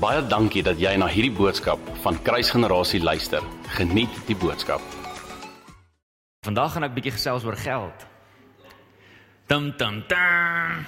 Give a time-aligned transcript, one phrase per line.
[0.00, 3.44] Baie dankie dat jy na hierdie boodskap van Kruisgenerasie luister.
[3.76, 4.80] Geniet die boodskap.
[6.46, 8.06] Vandag gaan ek bietjie gesels oor geld.
[9.52, 10.78] Tum tum tum.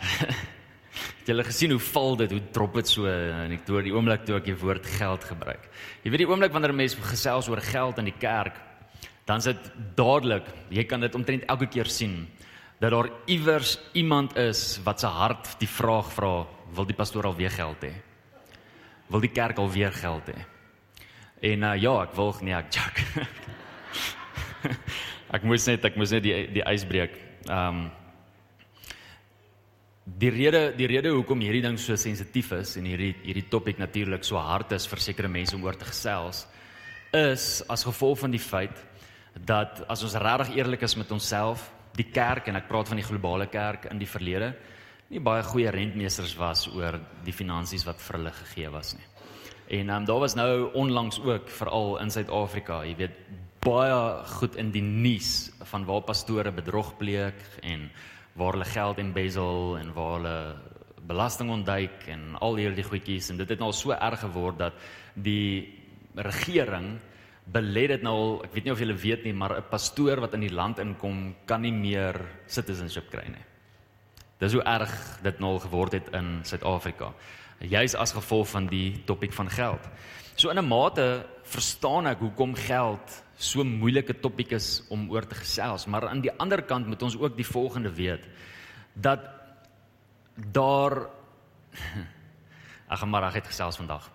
[0.00, 4.24] Het julle gesien hoe val dit, hoe drop dit so en ek toe die oomblik
[4.24, 5.68] toe ek die woord geld gebruik.
[6.00, 8.56] Jy weet die oomblik wanneer 'n mens gesels oor geld in die kerk,
[9.28, 12.24] dan is dit dadelik, jy kan dit omtrent elke keer sien
[12.80, 17.36] dat daar iewers iemand is wat se hart die vraag vra, wil die pastoor al
[17.36, 17.92] weer geld hê?
[19.12, 20.38] Wil die kerk al weer geld hê?
[21.52, 23.02] En uh, ja, ek wil nee, ek jak.
[25.36, 27.20] ek moes net ek moes net die die ys breek.
[27.48, 27.84] Ehm um,
[30.04, 34.24] die rede die rede hoekom hierdie ding so sensitief is en hierdie hierdie topik natuurlik
[34.24, 36.42] so hard is vir sekere mense om oor te gesels
[37.14, 38.76] is as gevolg van die feit
[39.34, 43.06] dat as ons regtig eerlik is met onsself, die kerk en ek praat van die
[43.06, 44.52] globale kerk in die verlede
[45.08, 49.06] nie baie goeie rentmeesters was oor die finansies wat vir hulle gegee was nie.
[49.78, 53.16] En um, daar was nou onlangs ook veral in Suid-Afrika, jy weet
[53.64, 57.88] baie goed in die nuus van waar pastore bedrog pleeg en
[58.36, 60.36] waar hulle geld embezzle en waar hulle
[61.08, 64.76] belasting ontduik en al hierdie goedjies en dit het nou al so erg geword dat
[65.14, 65.80] die
[66.16, 66.94] regering
[67.44, 70.34] belê dit nou al, ek weet nie of julle weet nie, maar 'n pastoor wat
[70.34, 72.16] in die land inkom kan nie meer
[72.46, 73.44] citizenship kry nie.
[74.38, 77.12] Dis hoe erg dit nou al geword het in Suid-Afrika.
[77.58, 79.80] Juis as gevolg van die topik van geld.
[80.34, 85.26] So in 'n mate verstaan ek hoekom geld so 'n moeilike topik is om oor
[85.26, 88.26] te gesels, maar aan die ander kant moet ons ook die volgende weet
[88.92, 89.20] dat
[90.34, 91.06] daar
[92.86, 94.10] Ag maar reg het gesels vandag.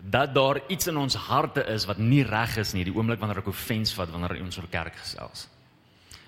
[0.00, 3.38] Dat daar iets in ons harte is wat nie reg is nie die oomblik wanneer
[3.38, 5.48] ek offens vat wanneer ons oor kerk gesels.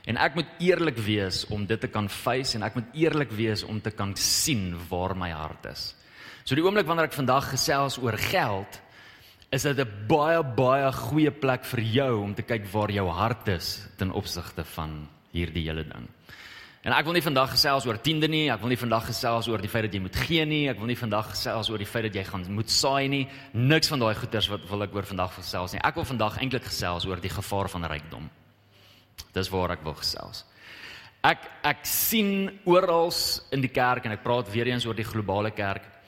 [0.09, 3.63] En ek moet eerlik wees om dit te kan face en ek moet eerlik wees
[3.67, 5.91] om te kan sien waar my hart is.
[6.49, 8.81] So die oomblik wanneer ek vandag gesels oor geld,
[9.53, 13.49] is dit 'n baie baie goeie plek vir jou om te kyk waar jou hart
[13.49, 16.09] is ten opsigte van hierdie hele ding.
[16.83, 19.61] En ek wil nie vandag gesels oor tiende nie, ek wil nie vandag gesels oor
[19.61, 22.05] die feit dat jy moet gee nie, ek wil nie vandag gesels oor die feit
[22.05, 23.29] dat jy gaan moet saai nie.
[23.53, 25.81] Niks van daai goeters wat wil ek oor vandag gesels nie.
[25.85, 28.31] Ek wil vandag eintlik gesels oor die gevaar van rykdom.
[29.35, 30.45] Dis waar ek wil gesels.
[31.25, 33.11] Ek ek sien oral
[33.53, 35.99] in die kerk en ek praat weer eens oor die globale kerk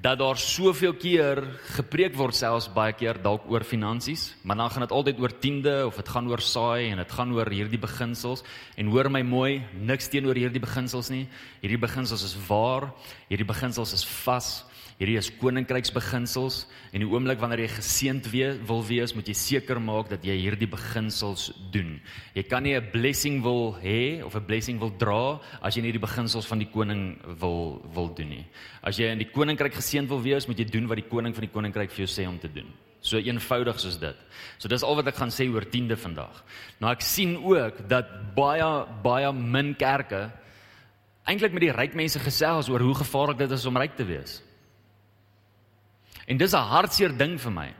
[0.00, 1.42] dat daar soveel keer
[1.74, 5.74] gepreek word selfs baie keer dalk oor finansies, maar dan gaan dit altyd oor tiende
[5.86, 8.44] of dit gaan oor saai en dit gaan oor hierdie beginsels
[8.80, 11.26] en hoor my mooi, niks teenoor hierdie beginsels nie.
[11.60, 12.88] Hierdie beginsels is waar,
[13.28, 14.64] hierdie beginsels is vas.
[15.00, 19.78] Hierdie is koninkryksbeginsels en die oomblik wanneer jy geseënd wees, wil wees, moet jy seker
[19.80, 21.94] maak dat jy hierdie beginsels doen.
[22.36, 25.92] Jy kan nie 'n blessing wil hê of 'n blessing wil dra as jy nie
[25.92, 28.46] die beginsels van die koning wil wil doen nie.
[28.82, 31.48] As jy in die koninkryk geseënd wil wees, moet jy doen wat die koning van
[31.48, 32.68] die koninkryk vir jou sê om te doen.
[33.00, 34.16] So eenvoudig soos dit.
[34.58, 36.44] So dis al wat ek gaan sê oor tiende vandag.
[36.78, 40.30] Nou ek sien ook dat baie baie min kerke
[41.24, 44.42] eintlik met die ryk mense gesels oor hoe gevaarlik dit is om ryk te wees.
[46.30, 47.70] En dis 'n hartseer ding vir my.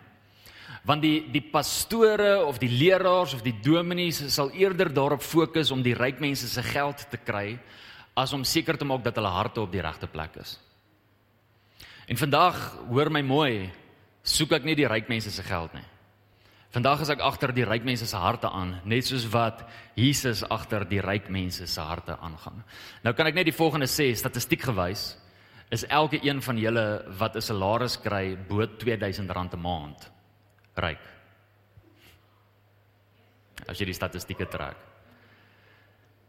[0.85, 5.83] Want die die pastore of die leraars of die dominees sal eerder daarop fokus om
[5.83, 7.59] die ryk mense se geld te kry
[8.17, 10.59] as om seker te maak dat hulle harte op die regte plek is.
[12.09, 12.57] En vandag,
[12.89, 13.71] hoor my mooi,
[14.23, 15.87] soek ek nie die ryk mense se geld nie.
[16.71, 19.65] Vandag is ek agter die ryk mense se harte aan, net soos wat
[19.99, 22.65] Jesus agter die ryk mense se harte aangaan.
[23.03, 25.17] Nou kan ek net die volgende sê, statistiek gewys,
[25.71, 30.11] is elke een van julle wat 'n salaris kry bo R2000 'n maand
[30.75, 31.05] ryk.
[33.69, 34.77] As jy die statistieke trek.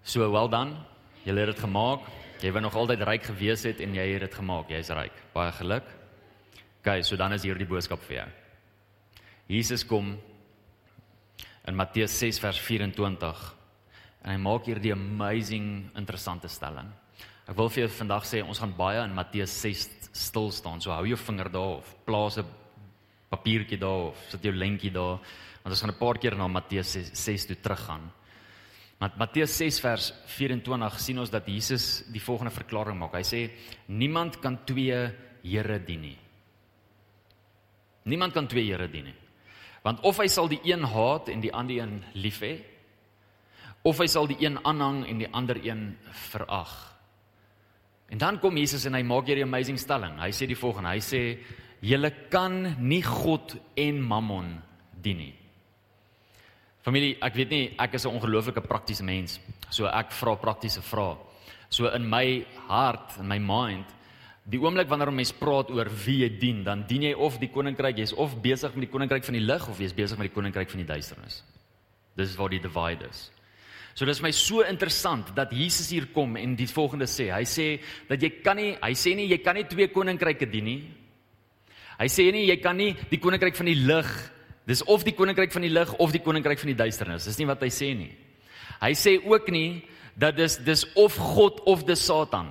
[0.03, 0.85] So wel dan,
[1.23, 1.99] jy het dit gemaak.
[2.41, 4.69] Jy wou nog altyd ryk gewees het en jy het dit gemaak.
[4.69, 5.13] Jy's ryk.
[5.33, 5.83] Baie geluk.
[6.81, 8.29] OK, so dan is hier die boodskap vir jou.
[9.47, 10.17] Jesus kom
[11.67, 13.55] in Matteus 6 vers 24
[14.23, 16.89] en hy maak hier die amazing interessante stelling.
[17.51, 19.81] Ek wil vir jou vandag sê ons gaan baie in Matteus 6
[20.15, 20.79] stil staan.
[20.79, 22.45] So hou jou vinger daar of plaas 'n
[23.29, 25.19] papiertjie daar of sit jou lentjie daar
[25.63, 28.09] want ons gaan 'n paar keer na Matteus 6, 6 toe teruggaan.
[28.99, 33.13] Maar Matteus 6 vers 24 sien ons dat Jesus die volgende verklaring maak.
[33.13, 33.51] Hy sê
[33.87, 35.11] niemand kan twee
[35.43, 36.17] here dien nie.
[38.05, 39.15] Niemand kan twee here dien nie.
[39.83, 42.63] Want of hy sal die een haat en die ander een lief hê,
[43.83, 46.90] of hy sal die een aanhang en die ander een verag.
[48.11, 50.17] En dan kom Jesus en hy maak hierdie amazing stelling.
[50.19, 50.91] Hy sê die volgende.
[50.91, 51.21] Hy sê
[51.81, 54.51] julle kan nie God en Mammon
[55.01, 55.33] dien nie.
[56.81, 59.39] Familie, ek weet nie, ek is 'n ongelooflike praktiese mens.
[59.69, 61.17] So ek vra praktiese vrae.
[61.69, 63.85] So in my hart en my mind
[64.49, 67.47] Die oomblik wanneer 'n mens praat oor wie jy dien, dan dien jy of die
[67.47, 70.33] koninkryk, jy's of besig met die koninkryk van die lig of jy's besig met die
[70.33, 71.43] koninkryk van die duisternis.
[72.15, 73.31] Dis waar die divide is.
[73.93, 77.29] So dis my so interessant dat Jesus hier kom en die volgende sê.
[77.33, 77.67] Hy sê
[78.07, 80.81] dat jy kan nie, hy sê nie jy kan nie twee koninkryke dien nie.
[81.99, 84.09] Hy sê nie jy kan nie die koninkryk van die lig,
[84.69, 87.27] dis of die koninkryk van die lig of die koninkryk van die duisternis.
[87.27, 88.13] Dis nie wat hy sê nie.
[88.81, 89.83] Hy sê ook nie
[90.17, 92.49] dat dis dis of God of dis Satan.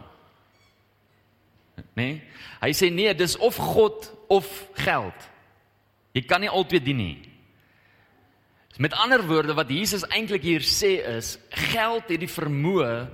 [1.97, 2.21] Nee.
[2.61, 4.47] Hy sê nee, dis of God of
[4.79, 5.27] geld.
[6.15, 7.30] Jy kan nie albei dien nie.
[8.81, 13.11] Met ander woorde wat Jesus eintlik hier sê is geld het die vermoë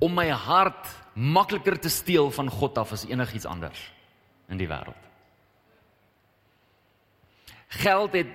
[0.00, 3.82] om my hart makliker te steel van God af as enigiets anders
[4.48, 5.08] in die wêreld.
[7.84, 8.32] Geld het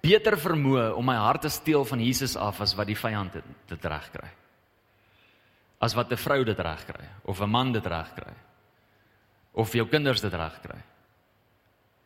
[0.00, 3.52] beter vermoë om my hart te steel van Jesus af as wat die vyand dit,
[3.68, 4.32] dit regkry.
[5.84, 8.32] As wat 'n vrou dit regkry of 'n man dit regkry
[9.52, 10.80] of jou kinders dit regkry.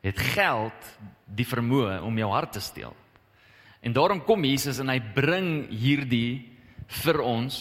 [0.02, 2.96] Het geld die vermoë om jou hart te steel.
[3.86, 6.42] En daarom kom Jesus en hy bring hierdie
[7.04, 7.58] vir ons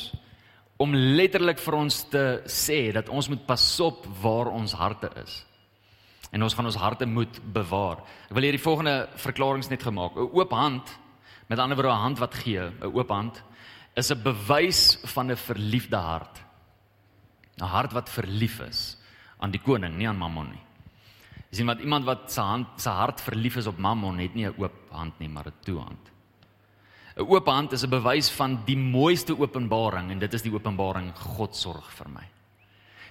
[0.82, 5.44] om letterlik vir ons te sê dat ons moet pasop waar ons harte is.
[6.34, 8.02] En ons gaan ons harte moet bewaar.
[8.28, 10.18] Ek wil hier die volgende verklaringe net gemaak.
[10.18, 10.90] 'n Oop hand,
[11.48, 13.44] met ander woorde 'n hand wat gee, 'n oop hand
[13.96, 16.42] is 'n bewys van 'n verliefde hart.
[17.62, 18.98] 'n Hart wat verlief is
[19.40, 20.64] aan die koning, nie aan Mammon nie.
[21.52, 24.48] Jy sien wat iemand wat sy hand sy hart verlief is op Mammon het nie
[24.48, 26.15] 'n oop hand nie, maar 'n toe hand.
[27.16, 31.14] 'n Oop hand is 'n bewys van die mooiste openbaring en dit is die openbaring
[31.16, 32.24] God sorg vir my.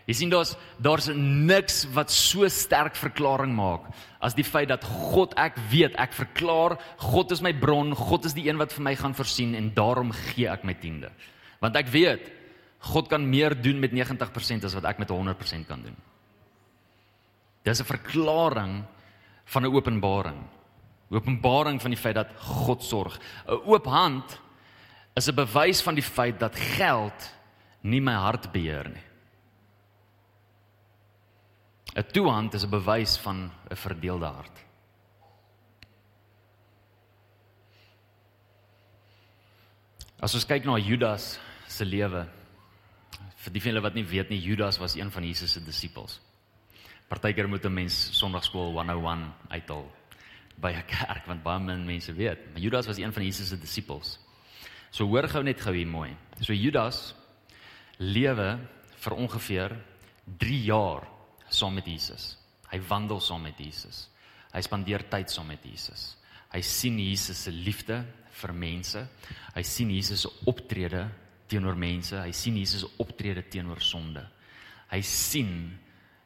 [0.07, 3.89] Jy sien daar's daar's niks wat so sterk verklaring maak
[4.21, 8.35] as die feit dat God ek weet ek verklaar God is my bron, God is
[8.35, 11.11] die een wat vir my gaan voorsien en daarom gee ek my tiende.
[11.61, 12.31] Want ek weet
[12.93, 15.97] God kan meer doen met 90% as wat ek met 100% kan doen.
[17.65, 18.85] Dis 'n verklaring
[19.45, 20.45] van 'n openbaring.
[21.11, 23.19] Openbaring van die feit dat God sorg.
[23.47, 24.41] 'n Oop hand
[25.15, 27.35] is 'n bewys van die feit dat geld
[27.81, 29.05] nie my hart beheer nie.
[31.95, 34.65] 'n Toe hand is 'n bewys van 'n verdeelde hart.
[40.21, 42.27] As ons kyk na Judas se lewe,
[43.37, 46.21] vir die van julle wat nie weet nie, Judas was een van Jesus se disippels.
[47.09, 49.91] Partykeer moet 'n mens Sondagskool 101 uithaal
[50.61, 52.53] by 'n kerk want baie min mense weet.
[52.53, 54.19] Maar Judas was een van Jesus se disippels.
[54.91, 56.17] So hoor gou net gou hier mooi.
[56.41, 57.15] So Judas
[57.99, 58.59] lewe
[58.97, 59.77] vir ongeveer
[60.39, 61.09] 3 jaar
[61.49, 62.37] saam met Jesus.
[62.71, 64.09] Hy wandel saam met Jesus.
[64.53, 66.17] Hy spandeer tyd saam met Jesus.
[66.53, 69.09] Hy sien Jesus se liefde vir mense.
[69.55, 71.09] Hy sien Jesus se optrede
[71.51, 72.17] teenoor mense.
[72.17, 74.23] Hy sien Jesus se optrede teenoor sonde.
[74.91, 75.79] Hy sien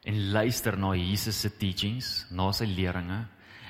[0.08, 3.25] en luister na Jesus se teachings, na sy leringe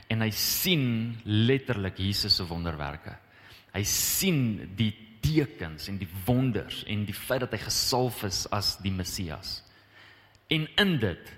[0.08, 0.86] en hy sien
[1.24, 3.14] letterlik Jesus se wonderwerke.
[3.74, 4.40] Hy sien
[4.78, 9.58] die tekens en die wonders en die feit dat hy gesalf is as die Messias.
[10.48, 11.34] En in dit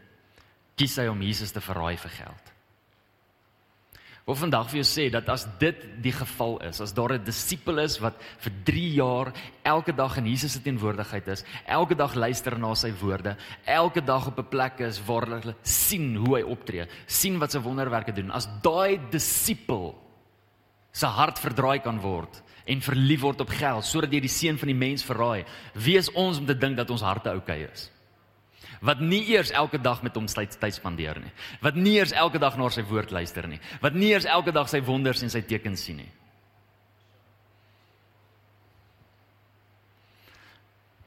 [0.79, 2.50] kies hy om Jesus te verraai vir geld
[4.27, 7.79] wil vandag vir jou sê dat as dit die geval is, as daar 'n disipel
[7.79, 9.33] is wat vir 3 jaar
[9.65, 14.27] elke dag in Jesus se teenwoordigheid is, elke dag luister na sy woorde, elke dag
[14.27, 18.31] op 'n plek is waar hulle sien hoe hy optree, sien wat sy wonderwerke doen,
[18.31, 19.95] as daai disipel
[20.93, 24.67] se hart verdraai kan word en verlief word op geld sodat jy die seun van
[24.67, 27.91] die mens verraai, wie is ons om te dink dat ons harte oukei okay is?
[28.81, 31.33] Wat nie eers elke dag met hom tyd spandeer nie.
[31.61, 33.61] Wat nie eers elke dag na sy woord luister nie.
[33.81, 36.11] Wat nie eers elke dag sy wonders en sy tekens sien nie.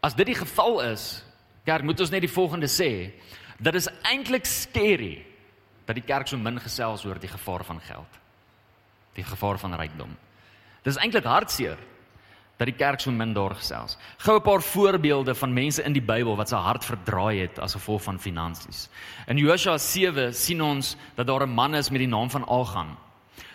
[0.04, 1.24] As dit die geval is,
[1.66, 3.14] kerk, moet ons net die volgende sê,
[3.64, 5.24] dat is eintlik scary
[5.88, 8.20] dat die kerk so min gesels oor die gevaar van geld.
[9.16, 10.12] Die gevaar van rykdom.
[10.84, 11.80] Dis eintlik hartseer
[12.58, 13.98] dat die kerk so min daar gesels.
[14.18, 17.74] Gou 'n paar voorbeelde van mense in die Bybel wat se hart verdraai het as
[17.74, 18.90] gevolg van finansies.
[19.28, 22.98] In Josua 7 sien ons dat daar 'n man is met die naam van Agan.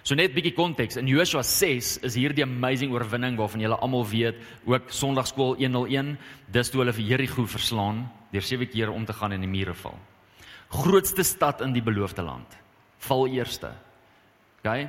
[0.02, 0.96] So net bietjie konteks.
[0.96, 6.70] In Josua 6 is hierdie amazing oorwinning waarvan julle almal weet, ook Sondagskool 101, dis
[6.70, 9.98] toe hulle vir Jerigo verslaan deur sewe keer om te gaan en die mure val.
[10.68, 12.56] Grootste stad in die beloofde land.
[12.98, 13.72] Val eerste.
[14.58, 14.88] OK.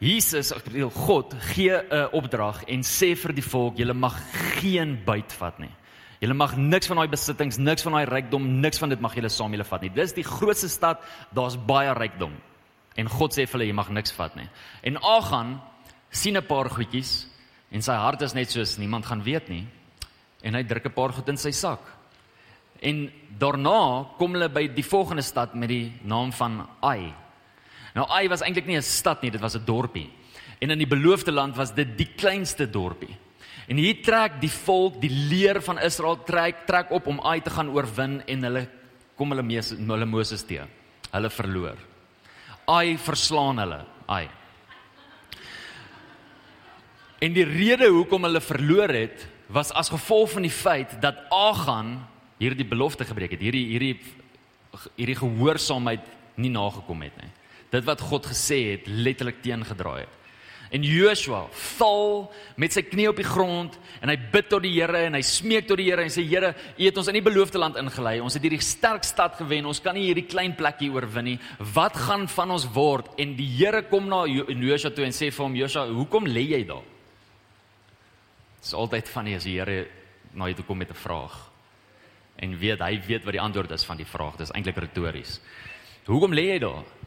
[0.00, 4.16] Jesus, ek bedoel God gee 'n opdrag en sê vir die volk, julle mag
[4.58, 5.70] geen byt vat nie.
[6.22, 9.28] Julle mag niks van daai besittings, niks van daai rykdom, niks van dit mag julle
[9.28, 9.90] saam julle vat nie.
[9.90, 11.02] Dis die grootste stad,
[11.34, 12.32] daar's baie rykdom.
[12.96, 14.48] En God sê vir hulle jy mag niks vat nie.
[14.82, 15.60] En Agan
[16.10, 17.26] sien 'n paar goedjies
[17.72, 19.66] en sy hart is net soos niemand gaan weet nie.
[20.42, 21.80] En hy druk 'n paar goed in sy sak.
[22.80, 27.14] En daarna kom hulle by die volgende stad met die naam van Ai.
[27.94, 30.10] Nou Ai was eintlik nie 'n stad nie, dit was 'n dorpie.
[30.60, 33.16] En in die beloofde land was dit die kleinste dorpie.
[33.66, 37.50] En hier trek die volk, die leer van Israel trek trek op om Ai te
[37.50, 38.68] gaan oorwin en hulle
[39.16, 40.64] kom hulle mees hulle Moses te.
[41.10, 41.76] Hulle verloor.
[42.66, 43.84] Ai verslaan hulle.
[44.06, 44.28] Ai.
[47.22, 52.00] En die rede hoekom hulle verloor het, was as gevolg van die feit dat Agan
[52.40, 53.96] hierdie belofte gebreek het, hierdie hierdie
[54.96, 56.06] hierdie gehoorsaamheid
[56.40, 57.30] nie nagekom het nie.
[57.72, 60.18] Dit wat God gesê het, letterlik teengedraai het.
[60.72, 61.42] En Joshua
[61.76, 65.20] val met sy knie op die grond en hy bid tot die Here en hy
[65.26, 68.14] smeek tot die Here en sê Here, U het ons in die beloofde land ingelei.
[68.24, 69.68] Ons het hierdie sterk stad gewen.
[69.68, 71.36] Ons kan nie hierdie klein plekkie oorwin nie.
[71.74, 73.10] Wat gaan van ons word?
[73.20, 76.62] En die Here kom na Joshua toe en sê vir hom, Joshua, hoekom lê jy
[76.72, 76.88] daar?
[78.62, 79.78] Dit is altyd van die as die Here
[80.32, 81.36] na jou toe kom met 'n vraag.
[82.40, 84.40] En weet hy weet wat die antwoord is van die vraag.
[84.40, 85.40] Dit is eintlik retories.
[86.06, 87.01] Hoekom lê jy daar?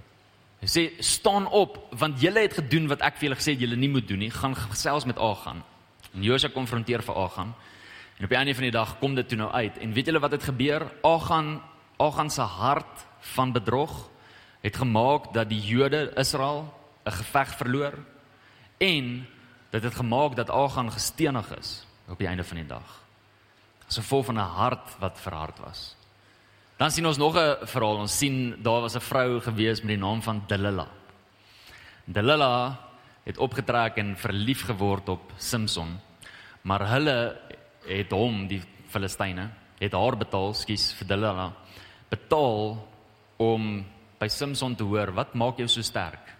[0.66, 3.78] Hy sê staan op want julle het gedoen wat ek vir julle gesê het julle
[3.78, 4.32] nie moet doen nie.
[4.34, 5.60] Gaan gesels met Agan.
[6.16, 7.52] En Josua konfronteer vir Agan.
[8.18, 9.78] En op die einde van die dag kom dit toe nou uit.
[9.78, 10.88] En weet julle wat het gebeur?
[11.06, 11.62] Agan
[12.02, 13.06] Agan se hart
[13.36, 14.10] van bedrog
[14.66, 16.74] het gemaak dat die Jode Israel
[17.06, 17.94] 'n geveg verloor
[18.78, 19.28] en
[19.70, 23.06] dit het gemaak dat Agan gestenig is op die einde van die dag.
[23.88, 25.96] As gevolg van 'n hart wat verhard was.
[26.76, 27.98] Dan sien ons nog 'n verhaal.
[27.98, 30.88] Ons sien daar was 'n vrou gewees met die naam van Delilah.
[32.06, 32.76] Delilah
[33.24, 36.00] het opgetrek en verlief geword op Samson.
[36.62, 37.38] Maar hulle
[37.86, 41.52] het hom, die Filistyne, het haar betaal, skus vir Delilah,
[42.10, 42.88] betaal
[43.38, 43.86] om
[44.20, 46.36] by Samson te hoor, "Wat maak jou so sterk?"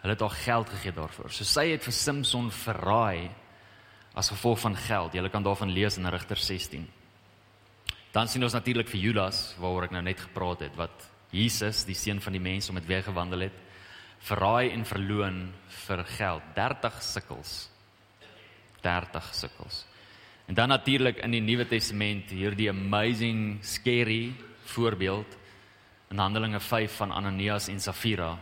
[0.00, 1.30] Hulle het haar geld gegee daarvoor.
[1.30, 3.30] So sy het vir Samson verraai
[4.14, 5.12] as gevolg van geld.
[5.12, 6.88] Jy kan daarvan lees in Rigter 16.
[8.10, 11.94] Dan sien ons natuurlik vir Judas waaroor ek nou net gepraat het wat Jesus, die
[11.94, 13.58] seun van die mens om dit weer gewandel het,
[14.26, 15.38] verraai en verloon
[15.86, 17.52] vir geld, 30 sikkels.
[18.82, 19.84] 30 sikkels.
[20.50, 24.32] En dan natuurlik in die Nuwe Testament hierdie amazing scary
[24.72, 25.38] voorbeeld
[26.10, 28.32] in Handelinge 5 van Ananias en Safira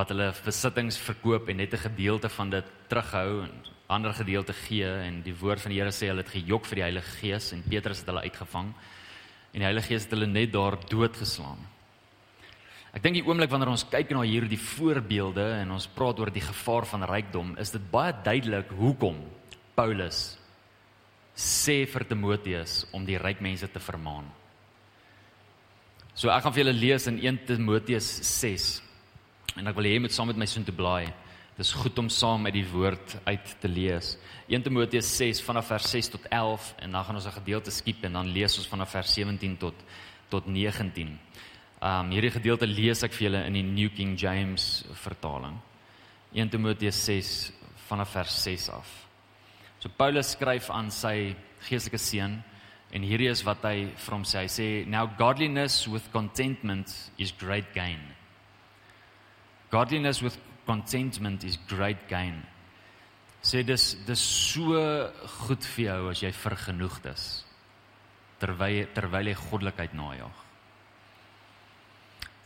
[0.00, 3.52] wat hulle besittings verkoop en net 'n gedeelte van dit terughou en
[3.86, 6.86] ander gedeelte gee en die woord van die Here sê hulle het gejok vir die
[6.88, 8.68] Heilige Gees en Petrus het hulle uitgevang
[9.52, 11.58] en die Heilige Gees het hulle net daar doodgeslaan.
[12.94, 16.40] Ek dink die oomblik wanneer ons kyk na hierdie voorbeelde en ons praat oor die
[16.42, 19.16] gevaar van rykdom, is dit baie duidelik hoekom
[19.74, 20.38] Paulus
[21.34, 24.26] sê vir Timoteus om die ryk mense te vermaan.
[26.14, 28.89] So ek gaan vir julle lees in 1 Timoteus 6
[29.56, 31.12] en ek wil hê jy moet saam met my so intoe blaai.
[31.60, 34.14] Dis goed om saam met die woord uit te lees.
[34.48, 38.04] 1 Timoteus 6 vanaf vers 6 tot 11 en dan gaan ons 'n gedeelte skiep
[38.04, 39.74] en dan lees ons vanaf vers 17 tot
[40.30, 41.18] tot 19.
[41.82, 45.58] Um hierdie gedeelte lees ek vir julle in die New King James vertaling.
[46.32, 47.52] 1 Timoteus 6
[47.88, 48.88] vanaf vers 6 af.
[49.80, 51.34] So Paulus skryf aan sy
[51.68, 52.42] geestelike seun
[52.92, 54.44] en hierdie is wat hy vir hom sê.
[54.44, 58.00] Hy sê now godliness with contentment is great gain.
[59.70, 62.42] Godliness with contentment is great gain.
[63.42, 64.80] Sê dis dis so
[65.46, 67.28] goed vir jou as jy vergenoegd is
[68.40, 70.36] terwyl terwyl jy goddelikheid najag.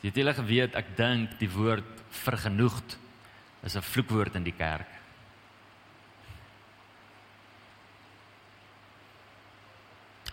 [0.03, 2.99] Jy het hulle geweet ek dink die woord vergenoegd
[3.65, 4.91] is 'n vloekwoord in die kerk.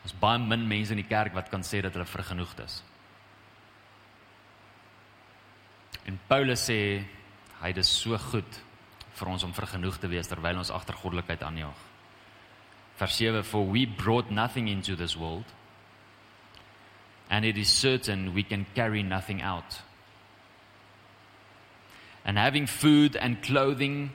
[0.04, 2.84] Ons baie min mense in die kerk wat kan sê dat hulle vergenoegd is.
[6.10, 7.04] En Paulus sê
[7.62, 8.60] hy dis so goed
[9.20, 11.88] vir ons om vergenoeg te wees terwyl ons agter goddelikheid aanjaag.
[12.98, 15.46] Vers 7 for we brought nothing into this world
[17.30, 19.82] and it is certain we can carry nothing out.
[22.26, 24.12] And having food and clothing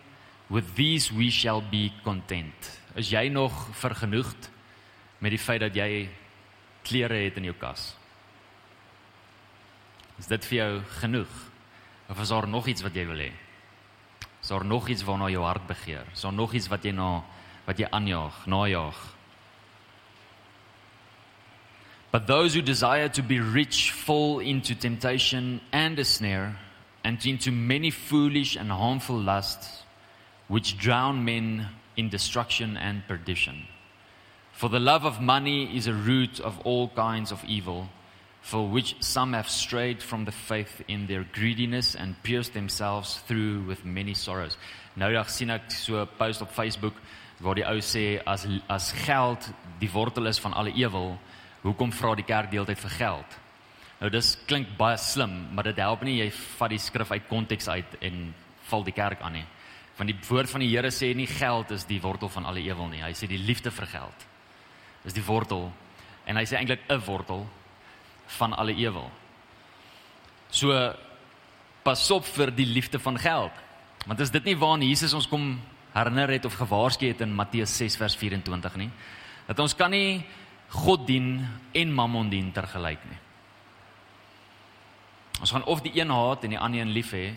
[0.49, 2.81] with these we shall be content.
[2.95, 4.51] Is jy nog vergenoegd
[5.19, 6.09] met die feit dat jy
[6.87, 7.95] klere het in jou kas?
[10.21, 11.43] Is dit vir jou genoeg?
[12.09, 13.33] Of is daar nog iets wat jy wil hê?
[14.43, 16.07] Is daar nog iets waarna jou hart begeer?
[16.13, 17.25] Is daar nog iets wat jy na
[17.67, 18.99] wat jy aanjaag, najaag?
[22.11, 26.57] But those who desire to be rich fall into temptation and a snare
[27.05, 29.83] and into many foolish and harmful lusts
[30.49, 33.67] which drown men in destruction and perdition.
[34.53, 37.89] For the love of money is a root of all kinds of evil
[38.47, 43.67] for which some have strayed from the faith in their greediness and pierced themselves through
[43.67, 44.57] with many sorrows.
[44.95, 46.95] Nou dag sien ek so 'n post op Facebook
[47.41, 49.51] waar die ou sê as as geld
[49.81, 51.19] die wortel is van alle ewel,
[51.63, 53.39] hoekom vra die kerk deeltyd vir geld?
[54.01, 57.69] Nou dis klink baie slim, maar dit help nie jy vat die skrif uit konteks
[57.69, 58.35] uit en
[58.69, 59.47] val die kerk aan nie.
[59.99, 62.87] Want die woord van die Here sê nie geld is die wortel van alle ewel
[62.87, 63.03] nie.
[63.03, 64.27] Hy sê die liefde vir geld
[65.05, 65.73] is die wortel
[66.27, 67.47] en hy sê eintlik 'n wortel
[68.27, 69.11] van alle ewel.
[70.51, 70.73] So
[71.87, 73.53] pas op vir die liefde van geld.
[74.07, 75.57] Want is dit nie waarna Jesus ons kom
[75.95, 78.91] herinner het of gewaarsku het in Matteus 6 vers 24 nie?
[79.47, 80.25] Dat ons kan nie
[80.69, 83.19] God dien en Mammon dien tergelyk nie.
[85.41, 87.31] Ons gaan of die een haat en die ander een lief hê.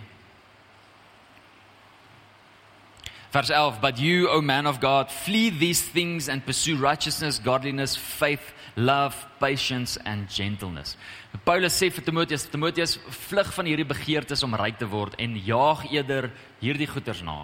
[3.32, 7.96] Vers 11 But you O man of God flee these things and pursue righteousness godliness
[7.96, 8.42] faith
[8.76, 10.98] love patience and gentleness.
[11.46, 12.98] Paulus sê vir Timoteus Timoteus
[13.30, 16.32] vlug van hierdie begeertes om ryk te word en jaag eerder
[16.62, 17.44] hierdie goeders na.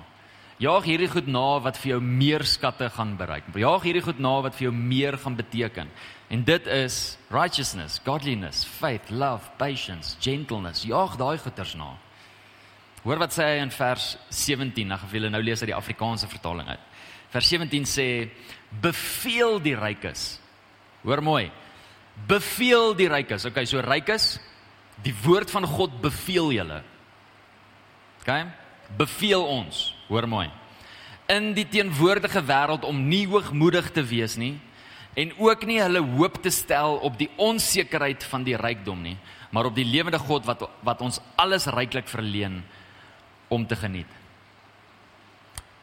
[0.58, 3.50] Jaag hierdie goed na wat vir jou meer skatte gaan bereik.
[3.60, 5.92] Jaag hierdie goed na wat vir jou meer gaan beteken.
[6.32, 10.86] En dit is righteousness, godliness, faith, love, patience, gentleness.
[10.88, 11.92] Jaag daai goeters na.
[13.06, 16.26] Hoor wat sê hy in vers 17, dan gaan julle nou lees uit die Afrikaanse
[16.26, 16.86] vertaling uit.
[17.30, 18.08] Vers 17 sê
[18.82, 20.24] beveel die rykes.
[21.04, 21.52] Hoor mooi.
[22.26, 23.46] Beveel die rykes.
[23.46, 24.40] Okay, so rykes,
[25.06, 26.80] die woord van God beveel julle.
[28.24, 28.32] OK?
[28.98, 29.92] Beveel ons.
[30.10, 30.48] Hoor mooi.
[31.30, 34.56] In die teenwoordige wêreld om nie hoogmoedig te wees nie,
[35.16, 39.16] en ook nie hulle hoop te stel op die onsekerheid van die rykdom nie,
[39.54, 42.64] maar op die lewende God wat wat ons alles ryklik verleen
[43.56, 44.12] om te geniet.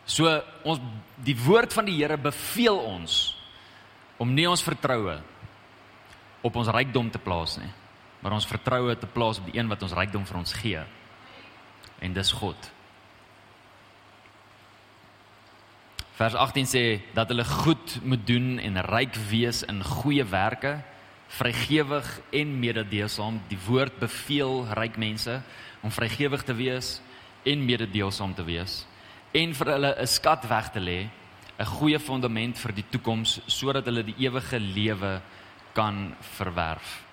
[0.05, 0.29] So
[0.67, 0.83] ons
[1.23, 3.37] die woord van die Here beveel ons
[4.21, 5.17] om nie ons vertroue
[6.43, 7.71] op ons rykdom te plaas nie,
[8.23, 10.83] maar ons vertroue te plaas op die een wat ons rykdom vir ons gee.
[12.03, 12.71] En dis God.
[16.19, 16.85] Vers 18 sê
[17.17, 20.77] dat hulle goed moet doen en ryk wees in goeie werke,
[21.33, 22.09] vrygewig
[22.43, 23.41] en mededeelsaam.
[23.49, 25.41] Die woord beveel ryk mense
[25.83, 26.99] om vrygewig te wees
[27.45, 28.87] en mededeelsaam te wees
[29.33, 31.09] en vir hulle 'n skat weg te lê,
[31.59, 35.21] 'n goeie fondament vir die toekoms sodat hulle die ewige lewe
[35.75, 37.05] kan verwerf.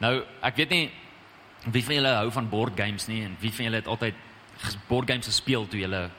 [0.00, 0.90] Nou, ek weet nie
[1.72, 4.14] wie van julle hou van board games nie en wie van julle het altyd
[4.88, 6.10] board games gespeel toe julle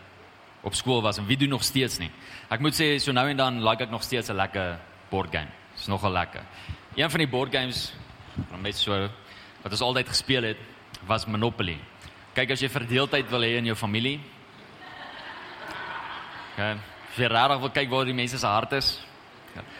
[0.64, 2.12] op skool was en wie doen nog steeds nie.
[2.50, 4.80] Ek moet sê so nou en dan like ek nog steeds 'n lekker
[5.10, 5.52] board game.
[5.76, 6.42] Dis nogal lekker.
[6.96, 7.94] Een van die board games
[8.50, 9.10] wat net so
[9.62, 10.58] wat ons altyd gespeel het
[11.06, 11.78] was Monopoly.
[12.38, 14.20] Kyk as jy verdeeldheid wil hê in jou familie.
[16.54, 16.76] Ja,
[17.16, 18.92] vir rarig wil kyk waar die mense se hart is.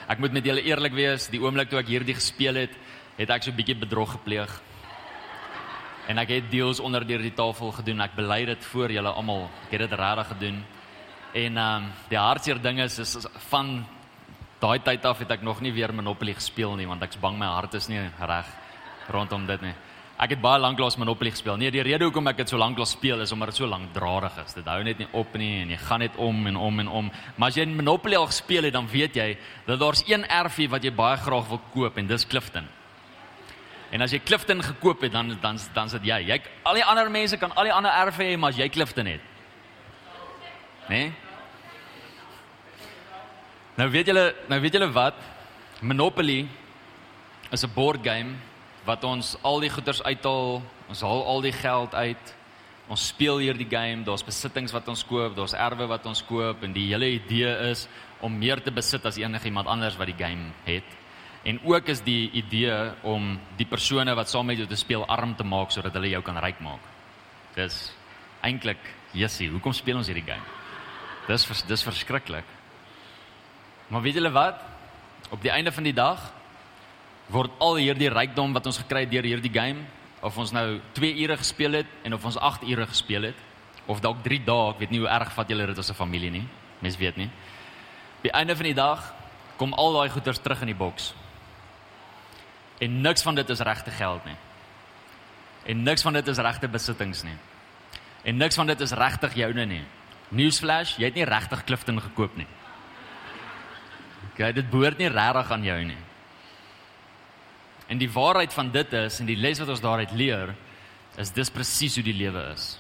[0.10, 2.74] Ek moet met julle eerlik wees, die oomblik toe ek hierdie gespeel het,
[3.20, 4.50] het ek so 'n bietjie bedrog gepleeg.
[6.08, 8.02] En ek het deels onder deur die tafel gedoen.
[8.02, 9.50] Ek bely dit voor julle almal.
[9.68, 10.66] Ek het dit regtig gedoen.
[11.34, 13.86] En ehm um, die hartseer ding is is van
[14.60, 17.46] daai tyd af het ek nog nie weer Monopoly gespeel nie want ek's bang my
[17.46, 18.48] hart is nie reg
[19.10, 19.76] rondom dit nie.
[20.18, 21.60] Ek het baie lank lank Monopoly gespeel.
[21.62, 24.40] Nee, die rede hoekom ek dit so lank lank speel is omdat dit so lankdradig
[24.42, 24.56] is.
[24.58, 27.12] Dit hou net nie op nie en jy gaan net om en om en om.
[27.36, 29.28] Maar as jy Monopoly al gespeel het, dan weet jy
[29.68, 32.66] dat daar's een erfie wat jy baie graag wil koop en dis Clifton.
[33.94, 36.18] En as jy Clifton gekoop het, dan dan dan sit jy.
[36.32, 39.14] Jy al die ander mense kan al die ander erfe hê, maar as jy Clifton
[39.14, 39.22] het.
[40.90, 40.98] Né?
[40.98, 41.14] Nee?
[43.78, 45.14] Nou weet julle, nou weet julle wat?
[45.80, 46.48] Monopoly
[47.52, 48.34] is 'n board game
[48.88, 52.34] wat ons al die goederes uithaal, ons haal al die geld uit.
[52.88, 56.64] Ons speel hier die game, daar's besittings wat ons koop, daar's erwe wat ons koop
[56.64, 57.84] en die hele idee is
[58.24, 60.88] om meer te besit as enigiemand anders wat die game het.
[61.48, 62.76] En ook is die idee
[63.08, 66.24] om die persone wat saam met jou te speel arm te maak sodat hulle jou
[66.24, 66.84] kan ryk maak.
[67.60, 67.90] Dis
[68.46, 68.80] eintlik
[69.18, 70.44] Jessie, hoekom speel ons hierdie game?
[71.28, 72.48] Dis dis verskriklik.
[73.92, 74.64] Maar weet julle wat?
[75.32, 76.24] Op die einde van die dag
[77.34, 79.84] word al hierdie rykdom wat ons gekry het deur hierdie game,
[80.22, 83.46] of ons nou 2 ure gespeel het en of ons 8 ure gespeel het,
[83.88, 86.32] of dalk 3 dae, ek weet nie hoe erg vat julle dit as 'n familie
[86.32, 86.48] nie.
[86.80, 87.30] Mens weet nie.
[88.18, 89.14] Op die einde van die dag
[89.58, 91.14] kom al daai goederes terug in die boks.
[92.80, 94.36] En niks van dit is regte geld nie.
[95.66, 97.38] En niks van dit is regte besittings nie.
[98.24, 99.84] En niks van dit is regtig joune nie.
[100.30, 102.48] Newsflash, jy het nie regtig Clifton gekoop nie.
[104.32, 105.98] Okay, dit behoort nie regtig aan jou nie.
[107.88, 110.56] En die waarheid van dit is en die les wat ons daaruit leer
[111.18, 112.78] is dis presies hoe die lewe is.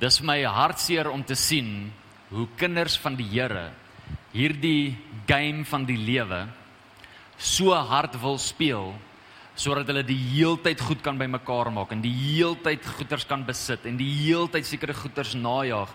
[0.00, 1.92] Dis my hartseer om te sien
[2.30, 3.70] hoe kinders van die Here
[4.32, 6.44] hierdie game van die lewe
[7.40, 8.92] so hard wil speel
[9.58, 13.98] sodat hulle die heeltyd goed kan bymekaar maak en die heeltyd goederes kan besit en
[13.98, 15.90] die heeltyd sekere goederes najag.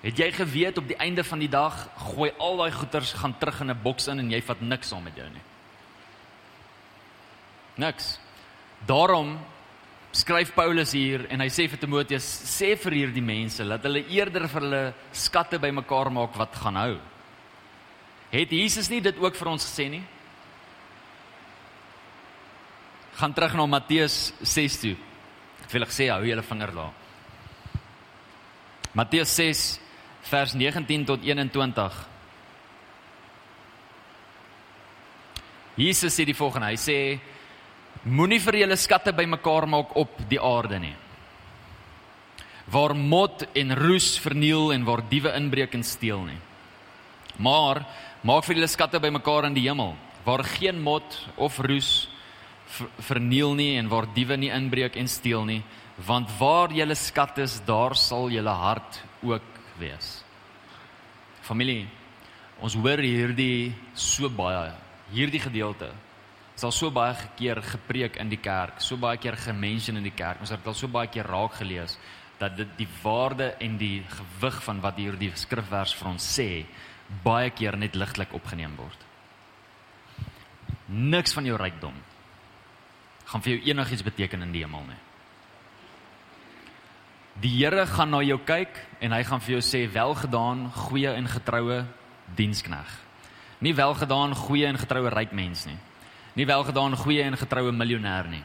[0.00, 1.76] Het jy geweet op die einde van die dag
[2.14, 5.04] gooi al daai goederes gaan terug in 'n boks in en jy vat niks saam
[5.04, 5.44] met jou nie.
[7.80, 8.18] Niks.
[8.86, 9.38] Daarom
[10.12, 14.48] skryf Paulus hier en hy sê vir Timoteus, sê vir hierdie mense dat hulle eerder
[14.50, 14.82] vir hulle
[15.16, 16.96] skatte bymekaar maak wat gaan hou.
[18.30, 20.02] Het Jesus nie dit ook vir ons gesê nie?
[23.20, 24.94] Gaan terug na Matteus 6 toe.
[25.64, 26.94] Ek wil gesê hou julle vinger daar.
[28.98, 29.64] Matteus 6
[30.30, 31.98] vers 19 tot 21.
[35.80, 36.96] Jesus sê die volgende, hy sê
[38.04, 40.94] moenie vir julle skatte bymekaar maak op die aarde nie.
[42.70, 46.38] Waar mot en roes verniel en waar diewe inbreek en steel nie.
[47.38, 47.84] Maar
[48.22, 52.08] maak vir julle skatte bymekaar in die hemel waar geen mot of roes
[53.08, 55.62] verniel nie en waar diewe nie inbreek en steel nie
[56.06, 59.46] want waar julle skat is daar sal julle hart ook
[59.80, 60.20] wees
[61.42, 61.88] familie
[62.60, 64.70] ons hoor hierdie so baie
[65.10, 65.90] hierdie gedeelte
[66.60, 70.42] sal so baie keer gepreek in die kerk so baie keer gemention in die kerk
[70.44, 71.96] ons het al so baie keer raak gelees
[72.40, 76.50] dat dit die waarde en die gewig van wat hierdie skrifvers vir ons sê
[77.24, 79.08] baie keer net ligtelik opgeneem word
[80.90, 81.96] niks van jou rykdom
[83.30, 84.98] gaan vir jou enigiets beteken in die hemel nie.
[87.40, 91.28] Die Here gaan na jou kyk en hy gaan vir jou sê welgedaan, goeie en
[91.30, 91.84] getroue
[92.36, 92.90] dienskneg.
[93.62, 95.78] Nie welgedaan, goeie en getroue ryk mens nie.
[96.40, 98.40] Nie welgedaan, goeie en getroue miljonair nie.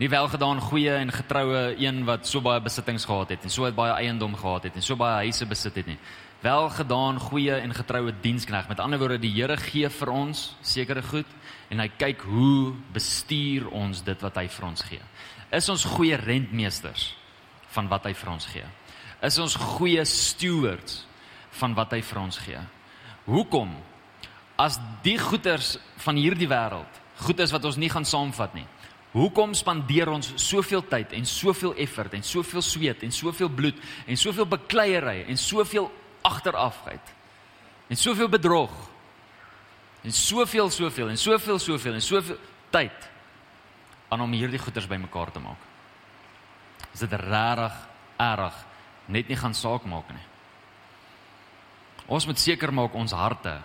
[0.00, 3.92] Nie welgedaan, goeie en getroue een wat so baie besittings gehad het en so baie
[4.00, 5.98] eiendom gehad het en so baie huise besit het nie.
[6.42, 8.66] Welgedaan, goeie en getroue dienskneg.
[8.66, 11.30] Met ander woorde, die Here gee vir ons sekere goed
[11.70, 15.06] en hy kyk hoe bestuur ons dit wat hy vir ons gee.
[15.54, 17.12] Is ons goeie rentmeesters
[17.78, 18.66] van wat hy vir ons gee?
[19.22, 21.04] Is ons goeie stewards
[21.62, 22.68] van wat hy vir ons gee?
[23.30, 23.78] Hoekom
[24.58, 28.66] as die goeders van hierdie wêreld goed is wat ons nie gaan saamvat nie?
[29.16, 34.18] Hoekom spandeer ons soveel tyd en soveel effort en soveel sweet en soveel bloed en
[34.20, 35.88] soveel bekleierery en soveel
[36.26, 37.14] agterafheid
[37.88, 38.74] en soveel bedrog
[40.04, 42.38] en soveel soveel en soveel soveel en soveel
[42.74, 43.08] tyd
[44.08, 45.62] aan om hierdie goeders bymekaar te maak.
[46.94, 47.78] Is dit regtig
[48.22, 48.60] erg
[49.06, 50.26] net nie gaan saak maak nie.
[52.06, 53.56] Ons moet seker maak ons harte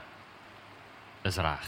[1.28, 1.68] is reg.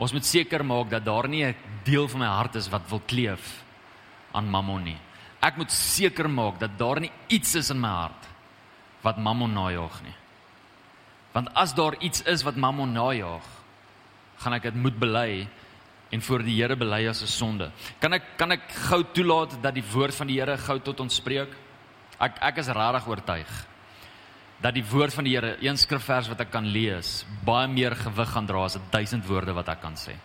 [0.00, 3.02] Ons moet seker maak dat daar nie 'n deel van my hart is wat wil
[3.06, 3.62] kleef
[4.32, 4.98] aan Mammon nie.
[5.42, 8.28] Ek moet seker maak dat daar nie iets is in my hart
[9.02, 10.14] wat Mammon najag nie.
[11.32, 13.42] Want as daar iets is wat Mammon najag,
[14.38, 15.48] gaan ek dit moet bely
[16.10, 17.70] en voor die Here bely as 'n sonde.
[18.00, 21.14] Kan ek kan ek gou toelaat dat die woord van die Here gou tot ons
[21.14, 21.48] spreek?
[22.18, 23.69] Ek ek is regtig oortuig
[24.60, 28.28] dat die woord van die Here, een skrifvers wat ek kan lees, baie meer gewig
[28.34, 30.16] gaan dra as 1000 woorde wat ek kan sê.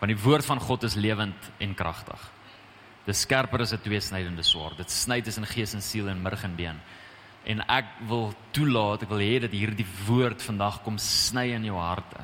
[0.00, 2.20] Want die woord van God is lewend en kragtig.
[3.06, 4.76] Dit skerper as 'n tweesnydende swaard.
[4.76, 6.80] Dit sny tussen gees en siel en murg en been.
[7.44, 11.76] En ek wil toelaat, ek wil hê dat hierdie woord vandag kom sny in jou
[11.76, 12.20] harte.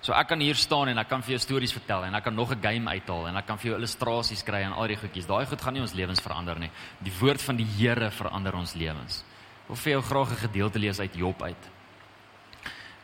[0.00, 2.34] So ek kan hier staan en ek kan vir jou stories vertel en ek kan
[2.34, 5.26] nog 'n game uithaal en ek kan vir jou illustrasies kry en al die goedjies.
[5.26, 6.70] Daai goed gaan nie ons lewens verander nie.
[7.00, 9.24] Die woord van die Here verander ons lewens.
[9.66, 11.70] Wil vir jou graag 'n gedeelte lees uit Job uit.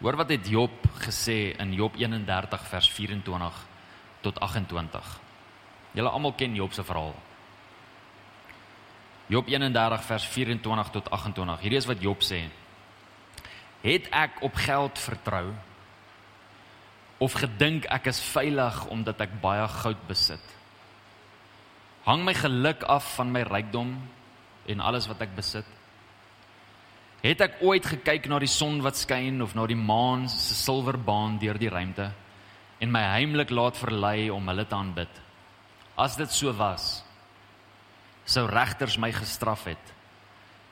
[0.01, 3.67] Hoor wat het Job gesê in Job 31 vers 24
[4.21, 5.21] tot 28.
[5.93, 7.15] Julle almal ken Job se verhaal.
[9.27, 11.61] Job 31 vers 24 tot 28.
[11.61, 12.49] Hierdie is wat Job sê.
[13.81, 15.55] Het ek op geld vertrou?
[17.19, 20.55] of gedink ek is veilig omdat ek baie goud besit.
[22.07, 23.91] Hang my geluk af van my rykdom
[24.71, 25.67] en alles wat ek besit.
[27.23, 31.41] Het ek ooit gekyk na die son wat skyn of na die maan se silverbaan
[31.43, 32.13] deur die ruimte
[32.79, 35.11] en my heimlik laat verlei om hulle te aanbid?
[35.99, 37.03] As dit so was,
[38.23, 39.95] sou regters my gestraf het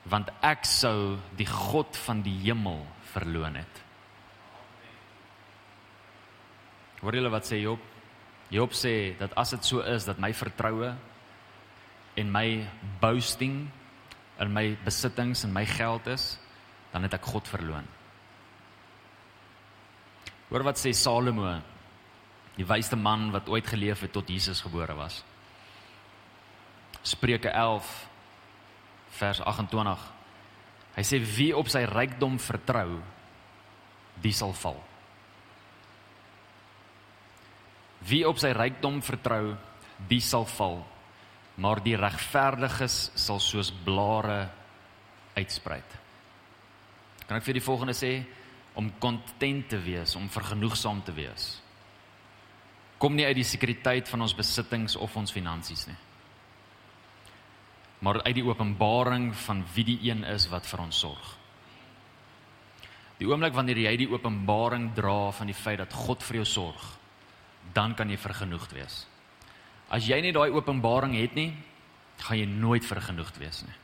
[0.07, 2.79] want ek sou die God van die hemel
[3.11, 3.81] verloon het.
[7.01, 7.81] Hoor julle wat sê Job?
[8.55, 10.93] Job sê dat as dit so is dat my vertroue
[12.17, 12.63] en my
[13.03, 13.65] boasting
[14.39, 16.35] in my besittings en my geld is,
[16.91, 17.87] dan het ek God verloon.
[20.47, 21.57] Hoor wat sê Salomo,
[22.57, 25.19] die wysste man wat ooit geleef het tot Jesus gebore was.
[27.03, 27.89] Spreuke 11
[29.19, 30.05] vers 28.
[30.97, 32.97] Hy sê wie op sy rykdom vertrou,
[34.23, 34.79] die sal val.
[38.07, 39.55] Wie op sy rykdom vertrou,
[40.09, 40.79] die sal val.
[41.57, 44.47] Maar die regverdiges sal soos blare
[45.37, 45.95] uitspruit.
[47.27, 48.11] Kan ek vir die volgende sê
[48.77, 51.55] om kontent te wees, om vergenoegsaam te wees.
[52.97, 55.97] kom nie uit die sekuriteit van ons besittings of ons finansies nie.
[58.01, 61.27] Maar uit die openbaring van wie die een is wat vir ons sorg.
[63.17, 66.83] Die oomblik wanneer jy die openbaring dra van die feit dat God vir jou sorg,
[67.73, 69.05] dan kan jy vergenoegd wees.
[69.89, 71.51] As jy nie daai openbaring het nie,
[72.19, 73.75] gaan jy nooit vergenoegd wees nie.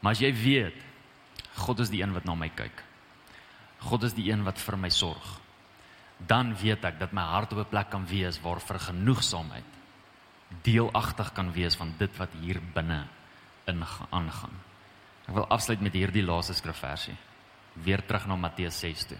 [0.00, 0.86] Maar as jy weet
[1.60, 2.84] God is die een wat na my kyk.
[3.84, 5.40] God is die een wat vir my sorg.
[6.18, 9.78] Dan weet ek dat my hart op 'n plek kan wees waar vergenoegsaamheid
[10.62, 13.06] deelagtig kan wees van dit wat hier binne
[13.66, 14.56] in aangaan.
[15.28, 17.16] Ek wil afsluit met hierdie laaste skrifversie
[17.74, 19.18] weer terug na Matteus 6 toe.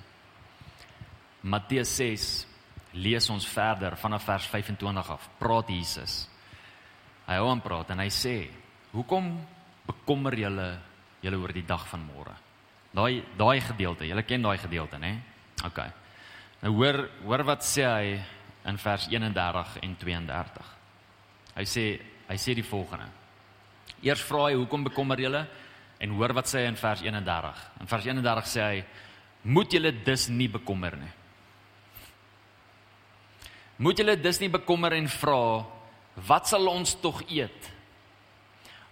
[1.40, 2.46] Matteus 6
[2.92, 5.28] lees ons verder vanaf vers 25 af.
[5.38, 6.24] Praat Jesus.
[7.26, 8.50] Hy hou aan praat en hy sê:
[8.92, 9.46] "Hoekom
[9.86, 10.78] bekommer julle
[11.22, 12.34] julle oor die dag van môre?"
[12.92, 15.20] Daai daai gedeelte, julle ken daai gedeelte, né?
[15.64, 15.78] OK.
[16.62, 18.20] Nou hoor hoor wat sê hy
[18.66, 20.66] in vers 31 en 32.
[21.56, 23.06] Hy sê hy sê die volgende.
[24.02, 25.46] Eers vra hy: "Hoekom bekommer julle?"
[26.00, 27.70] En hoor wat sê hy in vers 31.
[27.80, 28.84] In vers 31 sê hy:
[29.42, 31.19] "Moet julle dus nie bekommer nie."
[33.80, 35.64] Moet julle dus nie bekommer en vra:
[36.14, 37.70] "Wat sal ons tog eet?"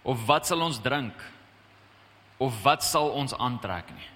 [0.03, 1.13] Of wat sal ons drink?
[2.39, 4.07] Of wat sal ons aantrek nie?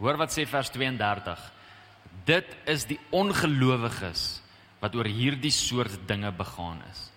[0.00, 1.38] Hoor wat sê vers 32.
[2.26, 4.40] Dit is die ongelowiges
[4.80, 7.10] wat oor hierdie soort dinge begaan is.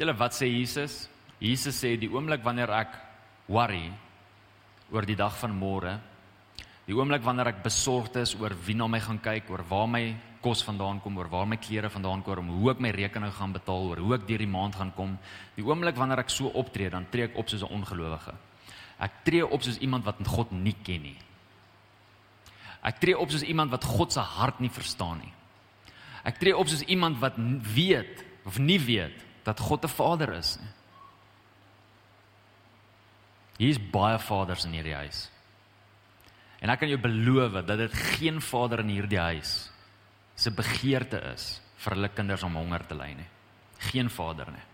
[0.00, 1.08] Julle wat sê Jesus?
[1.40, 2.94] Jesus sê die oomblik wanneer ek
[3.48, 3.90] worry
[4.92, 5.98] oor die dag van môre,
[6.90, 10.02] die oomblik wanneer ek besorgd is oor wie na my gaan kyk, oor waar my
[10.42, 13.86] kos vandaan kom, oor waar my klere vandaan kom, hoe ek my rekening gaan betaal,
[13.92, 15.12] oor hoe ek deur die maand gaan kom,
[15.54, 18.34] die oomblik wanneer ek so optree, dan tree ek op soos 'n ongelowige.
[18.98, 21.18] Ek tree op soos iemand wat God nie ken nie.
[22.82, 25.32] Ek tree op soos iemand wat God se hart nie verstaan nie.
[26.24, 30.58] Ek tree op soos iemand wat weet of nie weet dat God 'n Vader is
[30.58, 30.68] nie.
[33.58, 35.30] Hier's baie vaders in hierdie huis.
[36.60, 39.70] En ek kan jou beloof dat dit geen vader in hierdie huis
[40.36, 43.28] se begeerte is vir hulle kinders om honger te ly nie.
[43.90, 44.66] Geen vader nie.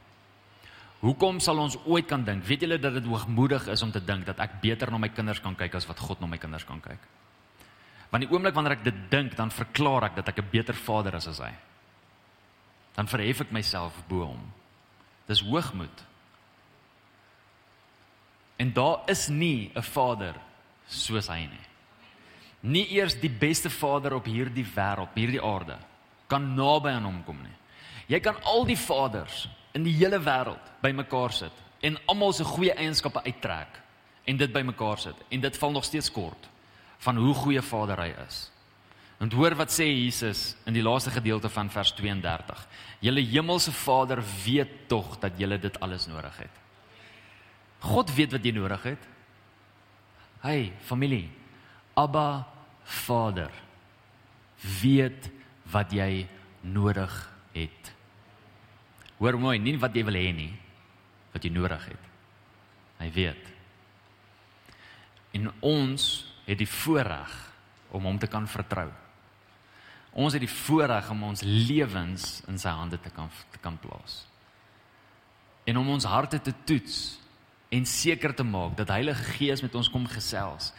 [1.05, 2.45] Hoekom sal ons ooit kan dink?
[2.47, 5.43] Weet julle dat dit hoogmoedig is om te dink dat ek beter na my kinders
[5.45, 7.03] kan kyk as wat God na my kinders kan kyk?
[8.11, 11.15] Want die oomblik wanneer ek dit dink, dan verklaar ek dat ek 'n beter vader
[11.15, 11.53] is as hy.
[12.97, 14.53] Dan verhef ek myself bo hom.
[15.27, 16.05] Dis hoogmoed.
[18.59, 20.35] En daar is nie 'n vader
[20.87, 21.67] soos hy nie.
[22.67, 25.79] Nie eers die beste vader op hierdie wêreld, hierdie aarde
[26.27, 27.55] kan naby aan hom kom nie.
[28.11, 32.75] Jy kan al die vaders in die hele wêreld bymekaar sit en almal se goeie
[32.75, 33.81] eienskappe uittrek
[34.27, 36.49] en dit bymekaar sit en dit val nog steeds kort
[37.07, 38.47] van hoe goeie vader hy is.
[39.23, 42.67] En hoor wat sê Jesus in die laaste gedeelte van vers 32.
[43.01, 46.59] Julle hemelse Vader weet tog dat julle dit alles nodig het.
[47.81, 49.09] God weet wat jy nodig het.
[50.43, 51.31] Hey, familie.
[51.97, 52.45] Abba
[52.87, 53.53] Vader
[54.81, 55.31] weet
[55.73, 56.27] wat jy
[56.67, 57.13] nodig
[57.53, 57.93] het.
[59.19, 60.53] Hoor mooi, nie wat jy wil hê nie,
[61.33, 62.07] wat jy nodig het.
[63.01, 63.51] Hy weet.
[65.37, 66.07] En ons
[66.47, 67.35] het die voorreg
[67.97, 68.89] om hom te kan vertrou.
[70.17, 74.23] Ons het die voorreg om ons lewens in sy hande te kan te kan plaas.
[75.69, 77.19] En om ons harte te toets
[77.75, 80.71] en seker te maak dat Heilige Gees met ons kom gesels.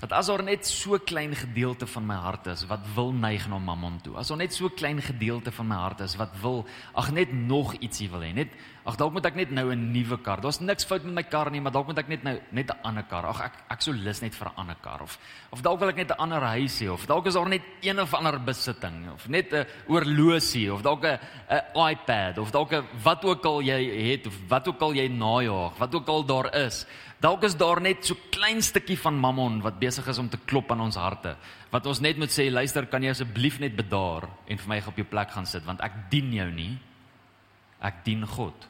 [0.00, 3.58] Dat as daar net so klein gedeelte van my hart is wat wil neig na
[3.60, 4.14] Mammon toe.
[4.16, 6.62] As daar net so klein gedeelte van my hart is wat wil
[6.96, 8.30] ag net nog ietsie wil hê.
[8.32, 8.54] Net
[8.88, 10.40] ag dalk moet ek net nou 'n nuwe kar.
[10.40, 12.80] Daar's niks fout met my kar nie, maar dalk moet ek net nou net 'n
[12.82, 13.26] ander kar.
[13.26, 15.18] Ag ek ek sou lus net vir 'n ander kar of
[15.52, 18.00] of dalk wil ek net 'n ander huis hê of dalk is daar net een
[18.00, 21.18] of ander besitting of net 'n oorlosie of dalk 'n
[21.50, 25.08] 'n iPad of dalk 'n wat ook al jy het of wat ook al jy
[25.08, 26.86] najaag, wat ook al daar is.
[27.20, 30.70] Dalk is daar net so klein stukkie van Mammon wat besig is om te klop
[30.72, 31.34] aan ons harte.
[31.68, 34.96] Wat ons net moet sê, luister, kan jy asseblief net bedaar en vir my op
[34.96, 36.72] jou plek gaan sit want ek dien jou nie.
[37.84, 38.66] Ek dien God.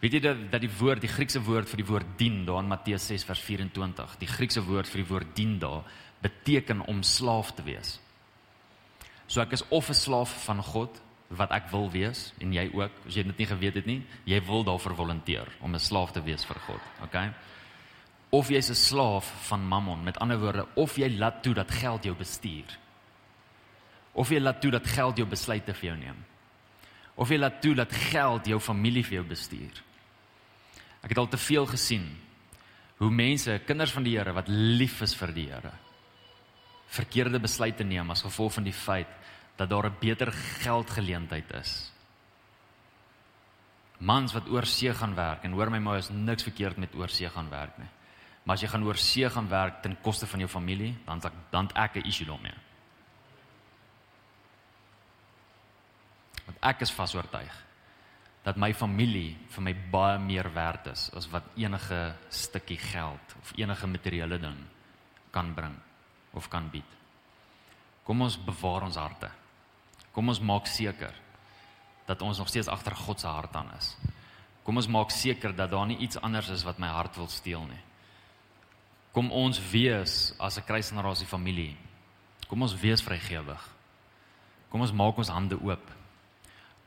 [0.00, 2.72] Weet jy dat dat die woord, die Griekse woord vir die woord dien daar in
[2.72, 5.84] Matteus 6 vers 24, die Griekse woord vir die woord dien daar
[6.24, 7.98] beteken om slaaf te wees.
[9.28, 11.00] So ek is of 'n slaaf van God
[11.36, 14.40] wat ek wil wees en jy ook as jy dit nie geweet het nie jy
[14.46, 17.32] wil daarvoor volunteer om 'n slaaf te wees vir God okay
[18.30, 22.04] of jy's 'n slaaf van mammon met ander woorde of jy laat toe dat geld
[22.04, 22.78] jou bestuur
[24.12, 26.24] of jy laat toe dat geld jou besluite vir jou neem
[27.14, 29.82] of jy laat toe dat geld jou familie vir jou bestuur.
[31.04, 32.06] Ek het al te veel gesien
[32.98, 35.72] hoe mense kinders van die Here wat lief is vir die Here
[36.94, 39.10] verkeerde besluite neem as gevolg van die feit
[39.56, 41.92] dat daar 'n beter geldgeleentheid is.
[43.98, 47.08] Mans wat oor see gaan werk en hoor my maar is niks verkeerd met oor
[47.08, 47.88] see gaan werk nie.
[48.42, 51.70] Maar as jy gaan oor see gaan werk ten koste van jou familie, dan dan
[51.74, 52.54] ek 'n issue daarmee.
[56.44, 57.64] Want ek is vasoortuig
[58.44, 63.52] dat my familie vir my baie meer werd is as wat enige stukkie geld of
[63.56, 64.58] enige materiële ding
[65.30, 65.74] kan bring
[66.32, 66.90] of kan bied.
[68.04, 69.30] Kom ons bewaar ons harte.
[70.14, 71.14] Kom ons maak seker
[72.06, 73.94] dat ons nog steeds agter God se hart aan is.
[74.64, 77.66] Kom ons maak seker dat daar nie iets anders is wat my hart wil steel
[77.66, 77.80] nie.
[79.14, 81.76] Kom ons wees as 'n kruisgenerasie familie.
[82.48, 83.62] Kom ons wees vrygewig.
[84.70, 85.90] Kom ons maak ons hande oop.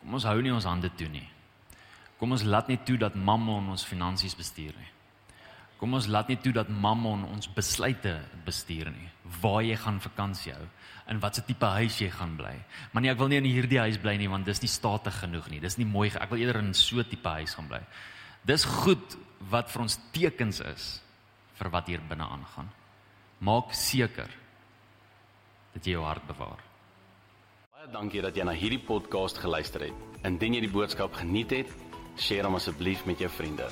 [0.01, 1.29] Kom ons hou nie ons hande toe nie.
[2.19, 4.96] Kom ons laat nie toe dat Mammon ons finansies bestuur nie.
[5.77, 9.09] Kom ons laat nie toe dat Mammon ons besluite bestuur nie.
[9.41, 10.65] Waar jy gaan vakansie hou,
[11.11, 12.55] in watter tipe huis jy gaan bly.
[12.91, 15.51] Maar nee, ek wil nie in hierdie huis bly nie want dis nie statig genoeg
[15.53, 15.61] nie.
[15.61, 16.09] Dis nie mooi.
[16.09, 17.81] Ek wil eerder in so 'n tipe huis gaan bly.
[18.45, 19.17] Dis goed
[19.51, 21.01] wat vir ons tekens is
[21.59, 22.69] vir wat hier binne aangaan.
[23.39, 24.29] Maak seker
[25.73, 26.63] dat jy jou hart bewaar.
[27.71, 29.93] Baie dankie dat jy na hierdie podcast geluister het.
[30.25, 31.69] Indien jy die boodskap geniet het,
[32.17, 33.69] deel hom asseblief met jou vriende.